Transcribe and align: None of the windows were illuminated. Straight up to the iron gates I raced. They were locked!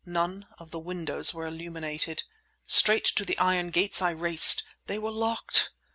None 0.03 0.47
of 0.57 0.71
the 0.71 0.79
windows 0.79 1.31
were 1.31 1.45
illuminated. 1.45 2.23
Straight 2.65 3.11
up 3.11 3.15
to 3.17 3.23
the 3.23 3.37
iron 3.37 3.69
gates 3.69 4.01
I 4.01 4.09
raced. 4.09 4.63
They 4.87 4.97
were 4.97 5.11
locked! 5.11 5.69